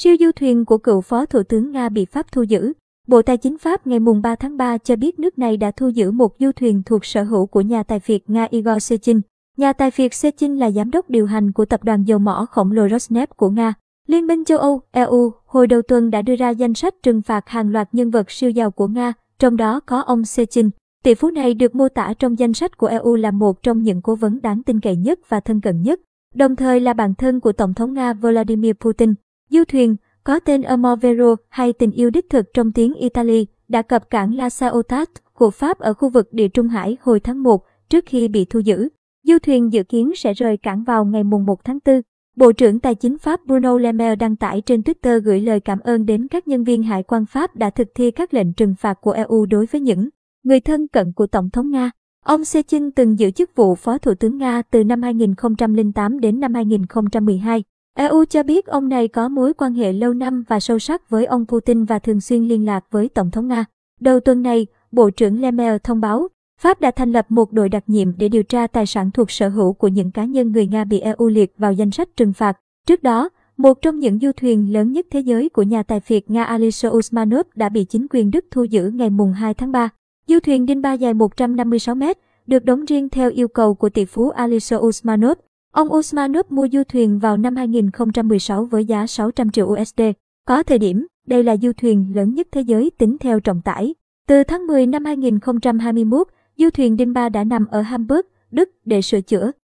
Siêu 0.00 0.16
du 0.20 0.30
thuyền 0.36 0.64
của 0.64 0.78
cựu 0.78 1.00
Phó 1.00 1.26
Thủ 1.26 1.42
tướng 1.42 1.72
Nga 1.72 1.88
bị 1.88 2.04
Pháp 2.04 2.32
thu 2.32 2.42
giữ. 2.42 2.72
Bộ 3.06 3.22
Tài 3.22 3.36
chính 3.36 3.58
Pháp 3.58 3.86
ngày 3.86 3.98
3 4.22 4.34
tháng 4.34 4.56
3 4.56 4.78
cho 4.78 4.96
biết 4.96 5.18
nước 5.18 5.38
này 5.38 5.56
đã 5.56 5.70
thu 5.70 5.88
giữ 5.88 6.10
một 6.10 6.34
du 6.38 6.52
thuyền 6.52 6.82
thuộc 6.86 7.04
sở 7.04 7.22
hữu 7.22 7.46
của 7.46 7.60
nhà 7.60 7.82
tài 7.82 8.00
phiệt 8.00 8.22
Nga 8.26 8.46
Igor 8.50 8.82
Sechin. 8.82 9.20
Nhà 9.56 9.72
tài 9.72 9.90
phiệt 9.90 10.14
Sechin 10.14 10.56
là 10.56 10.70
giám 10.70 10.90
đốc 10.90 11.10
điều 11.10 11.26
hành 11.26 11.52
của 11.52 11.64
tập 11.64 11.84
đoàn 11.84 12.04
dầu 12.04 12.18
mỏ 12.18 12.46
khổng 12.50 12.72
lồ 12.72 12.86
Rosneft 12.86 13.26
của 13.36 13.50
Nga. 13.50 13.74
Liên 14.06 14.26
minh 14.26 14.44
châu 14.44 14.58
Âu, 14.58 14.80
EU, 14.90 15.32
hồi 15.46 15.66
đầu 15.66 15.82
tuần 15.82 16.10
đã 16.10 16.22
đưa 16.22 16.36
ra 16.36 16.50
danh 16.50 16.74
sách 16.74 16.94
trừng 17.02 17.22
phạt 17.22 17.48
hàng 17.48 17.72
loạt 17.72 17.88
nhân 17.92 18.10
vật 18.10 18.30
siêu 18.30 18.50
giàu 18.50 18.70
của 18.70 18.86
Nga, 18.86 19.12
trong 19.38 19.56
đó 19.56 19.80
có 19.80 20.00
ông 20.00 20.24
Sechin. 20.24 20.70
Tỷ 21.04 21.14
phú 21.14 21.30
này 21.30 21.54
được 21.54 21.74
mô 21.74 21.88
tả 21.88 22.14
trong 22.18 22.38
danh 22.38 22.52
sách 22.52 22.78
của 22.78 22.86
EU 22.86 23.16
là 23.16 23.30
một 23.30 23.62
trong 23.62 23.82
những 23.82 24.02
cố 24.02 24.14
vấn 24.14 24.40
đáng 24.42 24.62
tin 24.62 24.80
cậy 24.80 24.96
nhất 24.96 25.20
và 25.28 25.40
thân 25.40 25.60
cận 25.60 25.82
nhất, 25.82 26.00
đồng 26.34 26.56
thời 26.56 26.80
là 26.80 26.92
bạn 26.92 27.14
thân 27.14 27.40
của 27.40 27.52
Tổng 27.52 27.74
thống 27.74 27.94
Nga 27.94 28.12
Vladimir 28.12 28.72
Putin. 28.80 29.14
Du 29.50 29.64
thuyền, 29.68 29.96
có 30.24 30.40
tên 30.40 30.62
Amovero 30.62 31.36
hay 31.48 31.72
tình 31.72 31.90
yêu 31.90 32.10
đích 32.10 32.30
thực 32.30 32.46
trong 32.54 32.72
tiếng 32.72 32.94
Italy, 32.94 33.46
đã 33.68 33.82
cập 33.82 34.10
cảng 34.10 34.34
La 34.34 34.50
Saotat 34.50 35.08
của 35.34 35.50
Pháp 35.50 35.78
ở 35.78 35.94
khu 35.94 36.08
vực 36.08 36.32
Địa 36.32 36.48
Trung 36.48 36.68
Hải 36.68 36.96
hồi 37.00 37.20
tháng 37.20 37.42
1 37.42 37.64
trước 37.88 38.04
khi 38.06 38.28
bị 38.28 38.44
thu 38.44 38.60
giữ. 38.60 38.88
Du 39.22 39.38
thuyền 39.42 39.72
dự 39.72 39.82
kiến 39.82 40.12
sẽ 40.16 40.32
rời 40.32 40.56
cảng 40.56 40.84
vào 40.84 41.04
ngày 41.04 41.24
1 41.24 41.64
tháng 41.64 41.78
4. 41.84 42.00
Bộ 42.36 42.52
trưởng 42.52 42.80
Tài 42.80 42.94
chính 42.94 43.18
Pháp 43.18 43.40
Bruno 43.46 43.78
Le 43.78 43.92
Maire 43.92 44.16
đăng 44.16 44.36
tải 44.36 44.60
trên 44.60 44.80
Twitter 44.80 45.20
gửi 45.20 45.40
lời 45.40 45.60
cảm 45.60 45.80
ơn 45.80 46.06
đến 46.06 46.28
các 46.28 46.48
nhân 46.48 46.64
viên 46.64 46.82
hải 46.82 47.02
quan 47.02 47.26
Pháp 47.26 47.56
đã 47.56 47.70
thực 47.70 47.88
thi 47.94 48.10
các 48.10 48.34
lệnh 48.34 48.52
trừng 48.52 48.74
phạt 48.78 48.98
của 49.00 49.10
EU 49.10 49.46
đối 49.46 49.66
với 49.66 49.80
những 49.80 50.08
người 50.44 50.60
thân 50.60 50.88
cận 50.88 51.12
của 51.12 51.26
Tổng 51.26 51.50
thống 51.50 51.70
Nga. 51.70 51.90
Ông 52.24 52.44
Sechin 52.44 52.90
từng 52.90 53.18
giữ 53.18 53.30
chức 53.30 53.50
vụ 53.56 53.74
Phó 53.74 53.98
Thủ 53.98 54.14
tướng 54.14 54.38
Nga 54.38 54.62
từ 54.62 54.84
năm 54.84 55.02
2008 55.02 56.20
đến 56.20 56.40
năm 56.40 56.54
2012. 56.54 57.64
EU 57.96 58.24
cho 58.24 58.42
biết 58.42 58.66
ông 58.66 58.88
này 58.88 59.08
có 59.08 59.28
mối 59.28 59.54
quan 59.54 59.74
hệ 59.74 59.92
lâu 59.92 60.14
năm 60.14 60.44
và 60.48 60.60
sâu 60.60 60.78
sắc 60.78 61.10
với 61.10 61.24
ông 61.24 61.46
Putin 61.46 61.84
và 61.84 61.98
thường 61.98 62.20
xuyên 62.20 62.44
liên 62.44 62.66
lạc 62.66 62.84
với 62.90 63.08
Tổng 63.08 63.30
thống 63.30 63.48
Nga. 63.48 63.64
Đầu 64.00 64.20
tuần 64.20 64.42
này, 64.42 64.66
Bộ 64.92 65.10
trưởng 65.10 65.40
Lemel 65.40 65.76
thông 65.84 66.00
báo, 66.00 66.28
Pháp 66.60 66.80
đã 66.80 66.90
thành 66.90 67.12
lập 67.12 67.26
một 67.28 67.52
đội 67.52 67.68
đặc 67.68 67.84
nhiệm 67.86 68.18
để 68.18 68.28
điều 68.28 68.42
tra 68.42 68.66
tài 68.66 68.86
sản 68.86 69.10
thuộc 69.10 69.30
sở 69.30 69.48
hữu 69.48 69.72
của 69.72 69.88
những 69.88 70.10
cá 70.10 70.24
nhân 70.24 70.52
người 70.52 70.66
Nga 70.66 70.84
bị 70.84 71.00
EU 71.00 71.28
liệt 71.28 71.54
vào 71.58 71.72
danh 71.72 71.90
sách 71.90 72.08
trừng 72.16 72.32
phạt. 72.32 72.58
Trước 72.86 73.02
đó, 73.02 73.28
một 73.56 73.82
trong 73.82 73.98
những 73.98 74.18
du 74.18 74.30
thuyền 74.36 74.72
lớn 74.72 74.92
nhất 74.92 75.06
thế 75.10 75.20
giới 75.20 75.48
của 75.48 75.62
nhà 75.62 75.82
tài 75.82 76.00
phiệt 76.00 76.30
Nga 76.30 76.44
Alisher 76.44 76.92
Usmanov 76.92 77.46
đã 77.54 77.68
bị 77.68 77.84
chính 77.84 78.06
quyền 78.10 78.30
Đức 78.30 78.44
thu 78.50 78.64
giữ 78.64 78.90
ngày 78.94 79.10
2 79.34 79.54
tháng 79.54 79.72
3. 79.72 79.88
Du 80.26 80.40
thuyền 80.40 80.66
Dinba 80.66 80.92
dài 80.92 81.14
156 81.14 81.94
mét, 81.94 82.18
được 82.46 82.64
đóng 82.64 82.84
riêng 82.84 83.08
theo 83.08 83.30
yêu 83.30 83.48
cầu 83.48 83.74
của 83.74 83.88
tỷ 83.88 84.04
phú 84.04 84.30
Alisher 84.30 84.80
Usmanov. 84.80 85.38
Ông 85.76 85.92
Usmanov 85.92 86.46
mua 86.50 86.68
du 86.72 86.82
thuyền 86.88 87.18
vào 87.18 87.36
năm 87.36 87.56
2016 87.56 88.64
với 88.64 88.84
giá 88.84 89.06
600 89.06 89.50
triệu 89.50 89.66
USD. 89.66 90.00
Có 90.46 90.62
thời 90.62 90.78
điểm, 90.78 91.06
đây 91.26 91.44
là 91.44 91.56
du 91.56 91.72
thuyền 91.72 92.12
lớn 92.14 92.34
nhất 92.34 92.48
thế 92.52 92.60
giới 92.60 92.90
tính 92.98 93.16
theo 93.20 93.40
trọng 93.40 93.62
tải. 93.62 93.94
Từ 94.28 94.42
tháng 94.42 94.66
10 94.66 94.86
năm 94.86 95.04
2021, 95.04 96.28
du 96.56 96.70
thuyền 96.70 96.96
Dinba 96.96 97.28
đã 97.28 97.44
nằm 97.44 97.66
ở 97.66 97.80
Hamburg, 97.80 98.20
Đức 98.50 98.70
để 98.84 99.02
sửa 99.02 99.20
chữa. 99.20 99.52